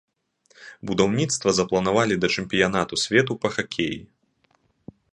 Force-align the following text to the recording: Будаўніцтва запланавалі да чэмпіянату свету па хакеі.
Будаўніцтва 0.91 1.53
запланавалі 1.59 2.15
да 2.23 2.27
чэмпіянату 2.39 2.93
свету 3.05 3.33
па 3.45 3.49
хакеі. 3.59 3.99